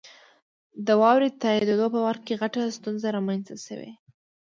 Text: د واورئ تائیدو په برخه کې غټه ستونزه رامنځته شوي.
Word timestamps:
د 0.85 0.87
واورئ 1.01 1.29
تائیدو 1.41 1.87
په 1.93 1.99
برخه 2.05 2.23
کې 2.27 2.39
غټه 2.41 2.61
ستونزه 2.77 3.07
رامنځته 3.17 3.55
شوي. 3.65 3.91